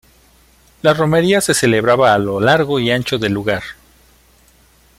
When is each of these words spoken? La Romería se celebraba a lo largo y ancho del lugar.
La 0.81 0.95
Romería 0.95 1.41
se 1.41 1.53
celebraba 1.53 2.11
a 2.11 2.17
lo 2.17 2.39
largo 2.39 2.79
y 2.79 2.89
ancho 2.89 3.19
del 3.19 3.33
lugar. 3.33 3.61